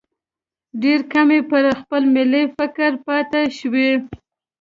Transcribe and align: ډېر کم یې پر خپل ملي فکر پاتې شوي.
ډېر 0.81 0.99
کم 1.13 1.27
یې 1.35 1.41
پر 1.51 1.63
خپل 1.79 2.01
ملي 2.15 2.43
فکر 2.57 2.91
پاتې 3.05 3.41
شوي. 3.57 3.89